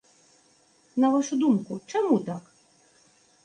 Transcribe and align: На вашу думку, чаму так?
На 1.03 1.11
вашу 1.17 1.39
думку, 1.43 1.79
чаму 1.95 2.15
так? 2.33 2.43